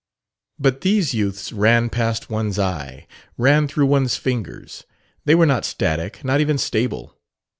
[0.57, 3.05] But these youths ran past one's eye,
[3.37, 4.83] ran through one's fingers.
[5.25, 7.15] They were not static, not even stable.